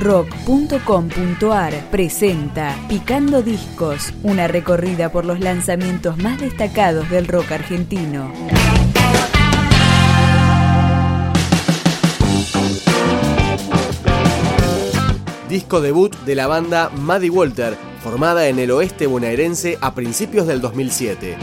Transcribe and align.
rock.com.ar 0.00 1.74
presenta 1.90 2.74
Picando 2.88 3.42
Discos, 3.42 4.14
una 4.22 4.48
recorrida 4.48 5.12
por 5.12 5.26
los 5.26 5.40
lanzamientos 5.40 6.16
más 6.16 6.40
destacados 6.40 7.08
del 7.10 7.28
rock 7.28 7.52
argentino. 7.52 8.32
Disco 15.50 15.80
debut 15.80 16.16
de 16.24 16.34
la 16.34 16.46
banda 16.46 16.90
Maddie 16.90 17.28
Walter, 17.28 17.76
formada 18.02 18.48
en 18.48 18.58
el 18.58 18.70
oeste 18.70 19.06
bonaerense 19.06 19.78
a 19.80 19.94
principios 19.94 20.46
del 20.46 20.60
2007. 20.60 21.36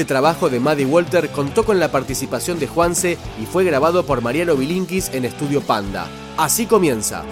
Este 0.00 0.14
trabajo 0.14 0.48
de 0.48 0.60
Maddie 0.60 0.86
Walter 0.86 1.28
contó 1.28 1.62
con 1.62 1.78
la 1.78 1.92
participación 1.92 2.58
de 2.58 2.66
Juanse 2.66 3.18
y 3.38 3.44
fue 3.44 3.64
grabado 3.64 4.06
por 4.06 4.22
Mariano 4.22 4.56
Bilinkis 4.56 5.10
en 5.12 5.26
Estudio 5.26 5.60
Panda. 5.60 6.08
Así 6.38 6.64
comienza. 6.64 7.22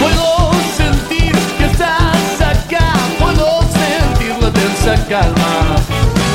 Puedo 0.00 0.50
sentir 0.76 1.32
que 1.56 1.64
estás 1.66 2.40
acá, 2.40 2.94
puedo 3.20 3.60
sentir 3.62 4.42
la 4.42 4.52
tensa 4.52 5.06
calma. 5.06 5.76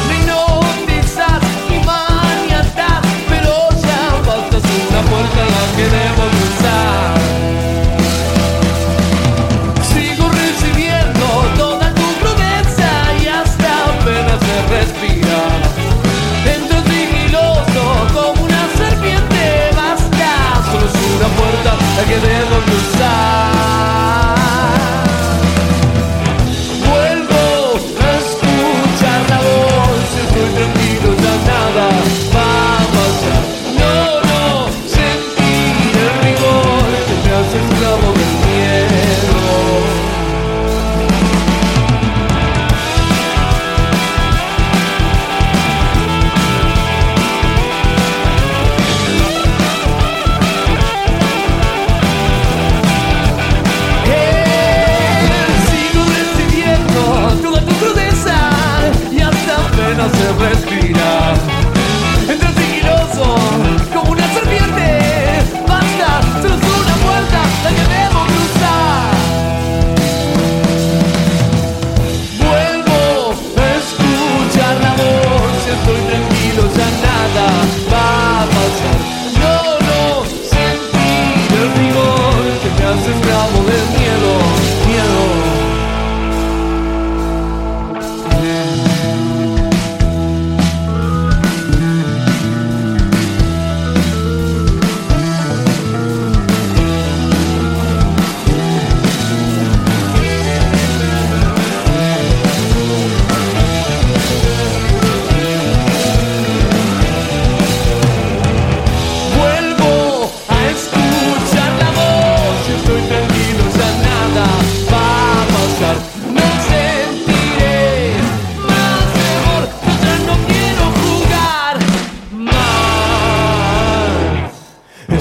Me 0.07 0.15
hipnotizas 0.15 1.43
y 1.69 1.85
maniatas, 1.85 3.05
pero 3.27 3.67
ya 3.81 4.23
faltas 4.23 4.63
una 4.63 5.01
puerta 5.09 5.43
a 5.43 5.49
la 5.49 5.75
que 5.75 5.83
debo 5.83 6.46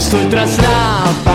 estoy 0.06 0.26
tras 0.26 0.56
la 0.58 1.25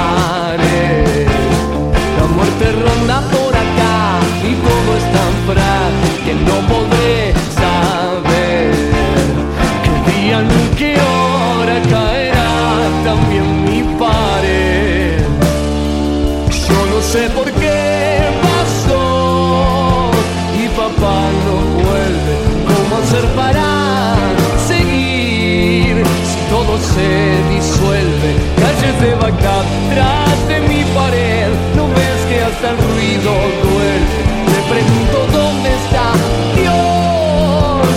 se 26.80 27.44
disuelve. 27.50 28.36
Calles 28.58 29.02
de 29.02 29.16
Bagdad, 29.16 29.66
tras 29.94 30.48
de 30.48 30.60
mi 30.62 30.84
pared, 30.96 31.50
no 31.76 31.88
ves 31.88 32.26
que 32.30 32.42
hasta 32.42 32.70
el 32.72 32.78
ruido 32.78 33.32
duele. 33.64 34.22
Me 34.52 34.60
pregunto 34.72 35.18
dónde 35.34 35.70
está 35.74 36.14
Dios, 36.56 37.88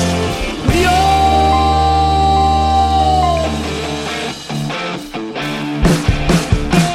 Dios. 0.73 0.93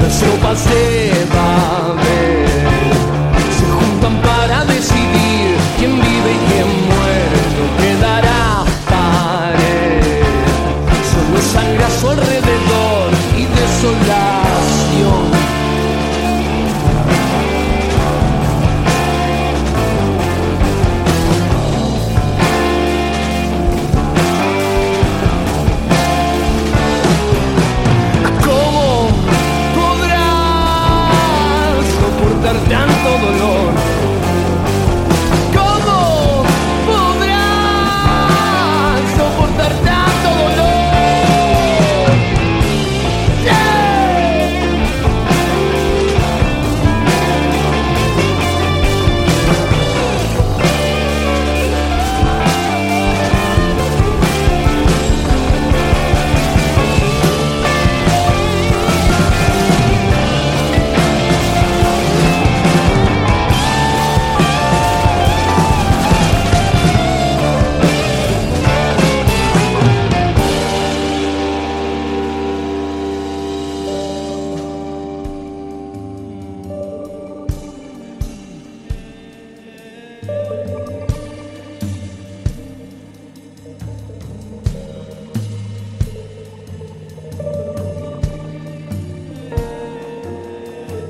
Las 0.02 0.28
ropas 0.28 0.60
se 0.60 1.26
van. 1.34 2.29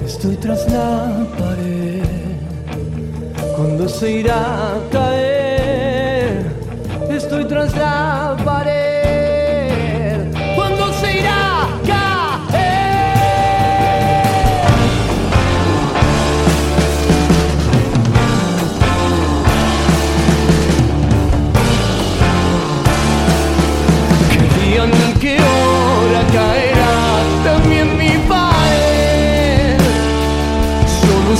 Estoy 0.05 0.35
tras 0.35 0.69
la 0.71 1.25
pared, 1.37 2.03
cuando 3.55 3.87
se 3.87 4.11
irá 4.11 4.75
a 4.75 4.89
caer. 4.91 6.45
Estoy 7.09 7.45
tras 7.45 7.75
la 7.77 8.35
pared. 8.43 8.88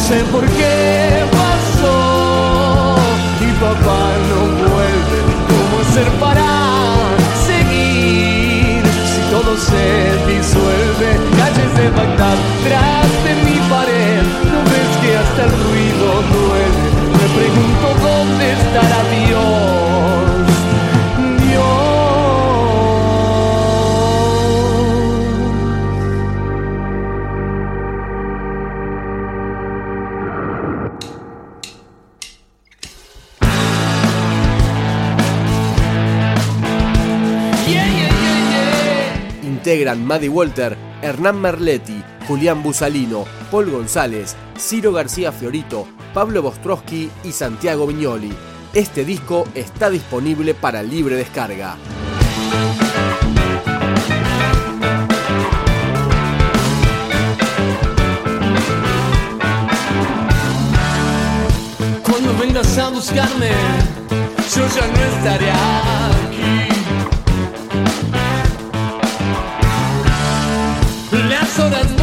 sé 0.09 0.23
por 0.31 0.43
qué. 0.47 0.78
Integran 39.59 40.05
Maddie 40.05 40.29
Walter, 40.29 40.77
Hernán 41.01 41.41
Merletti, 41.41 42.01
Julián 42.29 42.63
Busalino, 42.63 43.25
Paul 43.51 43.69
González, 43.69 44.37
Ciro 44.57 44.93
García 44.93 45.33
Fiorito, 45.33 45.85
Pablo 46.13 46.41
Bostrowski 46.41 47.11
y 47.25 47.33
Santiago 47.33 47.85
Viñoli. 47.85 48.31
Este 48.73 49.03
disco 49.03 49.45
está 49.55 49.89
disponible 49.89 50.53
para 50.53 50.81
libre 50.81 51.17
descarga. 51.17 51.75
Cuando 62.03 62.37
vengas 62.39 62.77
a 62.77 62.89
buscarme, 62.89 63.51
yo 64.55 64.67
ya 64.73 64.87
no 64.87 65.17
estaré 65.17 65.51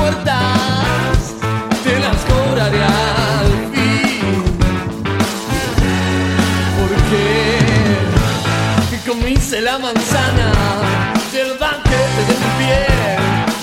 Te 0.07 1.99
las 1.99 2.25
cobraré 2.27 2.81
al 2.81 3.51
fin. 3.73 4.45
Porque 6.79 7.19
comiste 9.11 9.61
la 9.61 9.79
manzana 9.79 10.53
del 11.33 11.59
banquete 11.59 12.25
de 12.29 12.35
mi 12.35 12.51
piel 12.59 13.17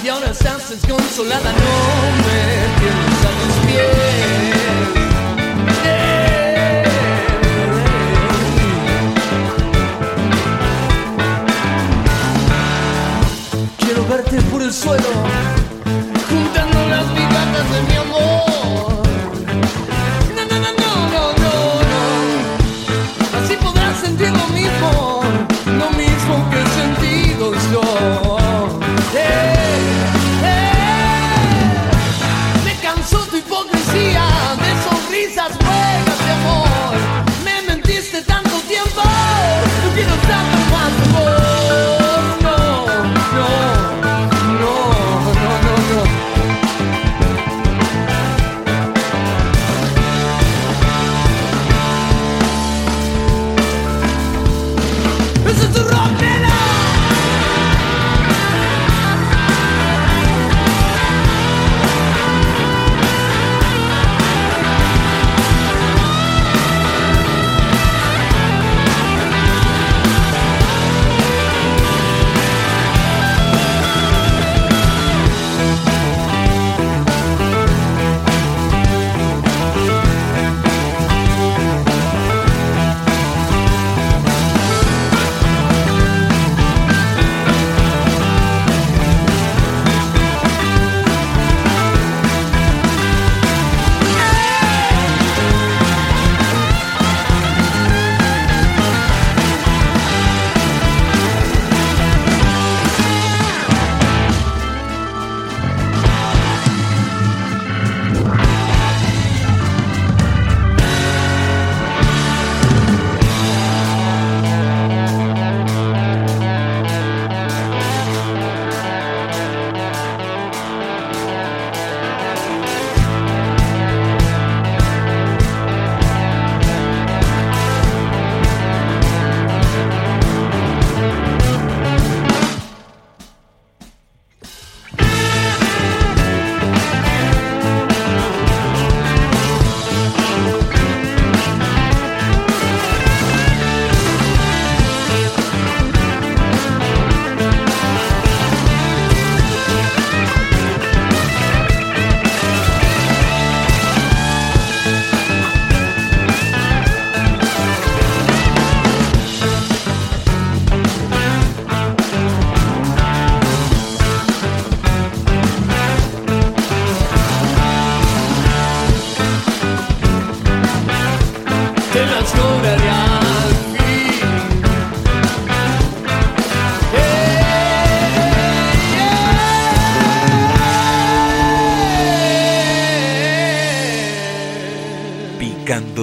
y 0.04 0.10
ahora 0.10 0.32
estás 0.32 0.70
desconsolada, 0.70 1.54
no 1.54 1.74
me 2.26 2.42
tienes 2.80 3.24
a 3.24 3.32
tus 3.40 3.56
pies. 3.66 5.02
that's 35.50 35.83